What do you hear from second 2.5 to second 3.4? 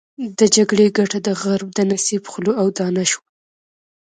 او دانه شوه.